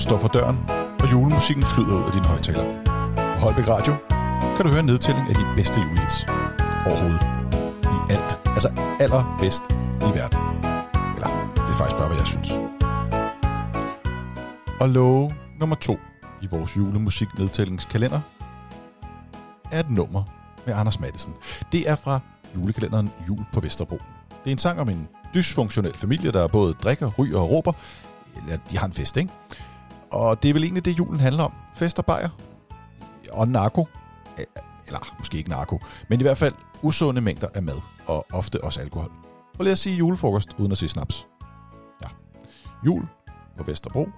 [0.00, 0.58] står for døren,
[1.02, 2.64] og julemusikken flyder ud af din højtaler.
[3.16, 3.94] På Holbæk Radio
[4.56, 6.26] kan du høre en nedtælling af de bedste julehits
[6.86, 7.22] overhovedet.
[7.84, 8.40] I alt.
[8.46, 8.68] Altså
[9.00, 9.62] allerbedst
[10.00, 10.38] i verden.
[11.16, 12.50] Eller, det er faktisk bare, hvad jeg synes.
[14.80, 15.98] Og love nummer to
[16.42, 18.20] i vores julemusik-nedtællingskalender
[19.72, 20.22] er et nummer
[20.66, 21.34] med Anders Madsen.
[21.72, 22.20] Det er fra
[22.56, 23.98] julekalenderen Jul på Vesterbro.
[24.44, 27.72] Det er en sang om en dysfunktionel familie, der både drikker, ryger og råber.
[28.36, 29.30] Eller de har en fest, ikke?
[30.12, 31.52] Og det er vel egentlig det, julen handler om.
[31.74, 32.28] Fest og bajer.
[33.32, 33.88] Og narko.
[34.86, 35.80] Eller måske ikke narko.
[36.08, 37.80] Men i hvert fald usunde mængder af mad.
[38.06, 39.10] Og ofte også alkohol.
[39.58, 41.26] Og lad os sige julefrokost uden at sige snaps.
[42.02, 42.08] Ja.
[42.86, 43.08] Jul
[43.58, 44.08] på Vesterbro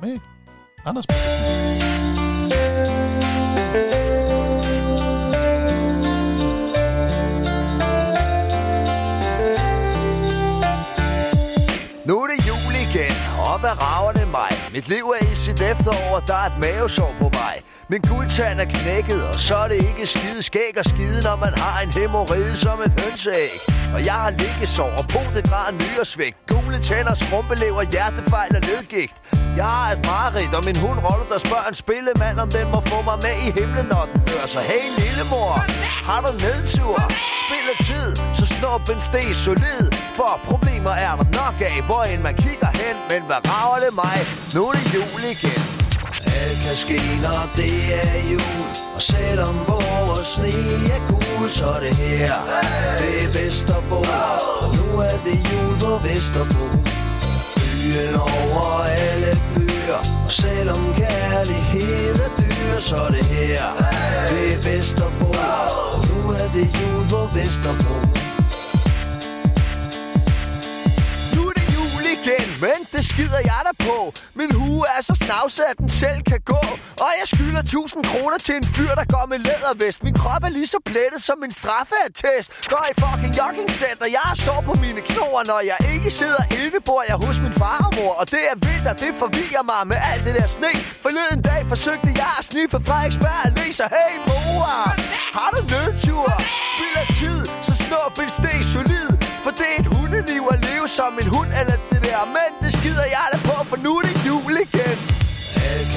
[0.00, 0.18] med
[0.86, 2.21] Anders Madsen.
[12.52, 13.14] Jul igen,
[13.48, 14.52] og hvad rager det mig?
[14.74, 17.56] Mit liv er i sit efterår, der er et mavesår på vej.
[17.90, 21.52] Min guldtand er knækket, og så er det ikke skide skæg og skide, når man
[21.62, 23.54] har en hemorrhide som et hønseæg.
[23.94, 26.36] Og jeg har liggesår og potegrad nyresvægt.
[26.50, 29.14] Gule tænder, skrumpelever, hjertefejl og ledgigt.
[29.56, 32.80] Jeg har et mareridt, og min hund roller, der spørger en spillemand, om den må
[32.92, 34.44] få mig med i himlen, når den dør.
[34.54, 35.52] Så hey lillemor,
[36.08, 36.96] har du nedtur?
[37.44, 38.08] Spiller tid,
[38.38, 39.91] så snup en sten solid.
[40.14, 42.96] For problemer er der nok af, hvor end man kigger hen.
[43.10, 44.18] Men hvad rager det mig?
[44.54, 45.62] Nu er det jul igen.
[46.36, 48.68] Alt kan ske, når det er jul.
[48.94, 50.52] Og selvom vores sne
[50.96, 52.34] er gul, så er det her.
[53.00, 54.00] Det er Vesterbro
[54.62, 56.66] Og nu er det jul på Vesterbro.
[57.56, 60.00] Byen over alle byer.
[60.24, 63.64] Og selvom kærlighed er dyr, så er det her.
[64.30, 65.30] Det er Vesterbro
[65.94, 68.21] Og nu er det jul på Vesterbro.
[72.64, 73.98] Men det skider jeg da på.
[74.40, 76.62] Min hue er så snavset, at den selv kan gå.
[77.04, 79.98] Og jeg skylder 1000 kroner til en fyr, der går med lædervest.
[80.06, 82.48] Min krop er lige så plettet som min straffeattest.
[82.72, 86.78] Går i fucking joggingcenter, jeg har sår på mine knoer, Når jeg ikke sidder inde,
[86.88, 88.12] bor jeg hos min far og mor.
[88.20, 90.72] Og det er vinter, det forvirrer mig med alt det der sne.
[91.04, 94.64] Forleden dag forsøgte jeg at sniffe Frederiksberg Allé, læser, hey mor,
[95.36, 95.91] har du nød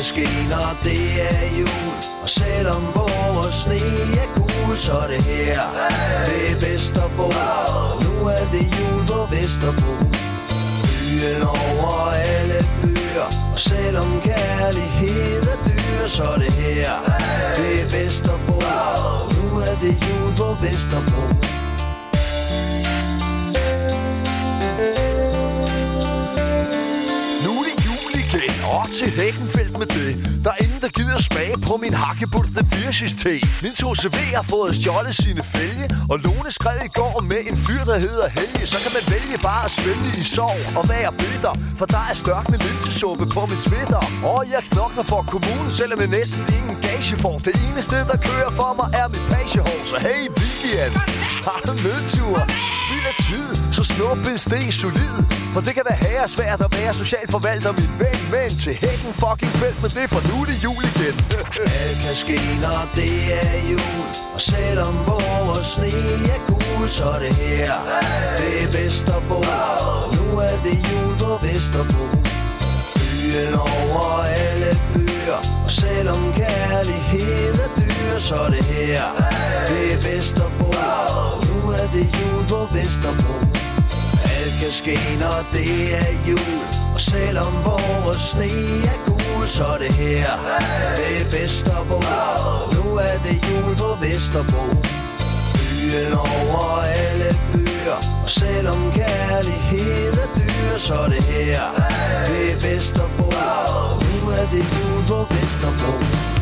[0.00, 1.96] Alt skinner, det er jul.
[2.22, 3.80] Og selvom vores sne
[4.22, 5.60] er gul, så er det her.
[6.26, 7.28] Det er Vesterbro
[8.04, 9.92] nu er det jul på Vesterbro.
[10.84, 13.28] Byen over alle byer.
[13.52, 16.92] Og selvom kærlighed er dyr, så er det her.
[17.56, 18.60] Det er Vesterbro
[19.34, 21.39] nu er det jul på Vesterbro.
[28.76, 30.10] Og til Hækkenfeldt med det.
[30.44, 33.34] Der er ingen, der gider smage på min hakkebundne firsis te.
[33.64, 37.82] Min 2CV har fået stjålet sine fælge, og Lone skrev i går med en fyr,
[37.90, 38.66] der hedder Helge.
[38.72, 42.14] Så kan man vælge bare at svælge i sorg og være bitter, for der er
[42.24, 44.02] størkende linsesuppe på min smitter.
[44.32, 47.36] Og jeg knokler for kommunen, selvom jeg næsten ingen gage får.
[47.46, 49.80] Det eneste, der kører for mig, er mit pagehår.
[49.90, 50.92] Så hey, Vivian,
[51.48, 52.36] har du nedtur?
[52.82, 55.16] Spilder tid, så snup en sten solid.
[55.54, 58.18] For det kan være herresvært at være socialforvalter, min ven.
[58.32, 61.16] Men til hækken fucking felt med det, for nu er det jul igen.
[61.82, 64.08] Alt kan ske, når det er jul.
[64.34, 65.92] Og selvom vores sne
[66.34, 67.72] er gul, så er det her.
[68.38, 69.40] Det er Vesterbro.
[69.90, 72.06] Og nu er det jul på Vesterbro.
[72.96, 79.04] Byen over alle byer Og selvom kærlighed er dyr, så er det her
[79.68, 80.70] Det er Vesterbro
[81.24, 83.34] Og nu er det jul på Vesterbro
[84.24, 86.60] alt kan ske, når det er jul.
[86.94, 88.50] Og selvom vores sne
[88.92, 90.26] er gul, så er det her
[90.96, 94.64] Det er Vesterbro Og nu er det jul på Vesterbro.
[95.54, 98.20] Byen over alle byer.
[98.22, 101.62] Og selvom kærlighed er dyr, så er det her
[102.28, 106.39] Det er Vesterbro Og nu er det jul på Vesterbro.